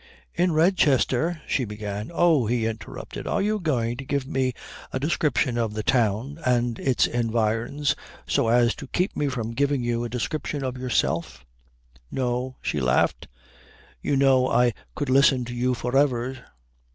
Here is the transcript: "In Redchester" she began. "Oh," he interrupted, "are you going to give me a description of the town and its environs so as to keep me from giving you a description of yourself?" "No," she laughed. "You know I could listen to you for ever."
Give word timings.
"In 0.33 0.49
Redchester" 0.51 1.39
she 1.47 1.63
began. 1.63 2.09
"Oh," 2.11 2.47
he 2.47 2.65
interrupted, 2.65 3.27
"are 3.27 3.39
you 3.39 3.59
going 3.59 3.97
to 3.97 4.03
give 4.03 4.25
me 4.25 4.55
a 4.91 4.99
description 4.99 5.59
of 5.59 5.75
the 5.75 5.83
town 5.83 6.39
and 6.43 6.79
its 6.79 7.05
environs 7.05 7.95
so 8.27 8.47
as 8.47 8.73
to 8.77 8.87
keep 8.87 9.15
me 9.15 9.27
from 9.27 9.51
giving 9.51 9.83
you 9.83 10.03
a 10.03 10.09
description 10.09 10.63
of 10.63 10.75
yourself?" 10.75 11.45
"No," 12.09 12.55
she 12.63 12.79
laughed. 12.81 13.27
"You 14.01 14.15
know 14.17 14.47
I 14.49 14.73
could 14.95 15.11
listen 15.11 15.45
to 15.45 15.53
you 15.53 15.75
for 15.75 15.95
ever." 15.95 16.45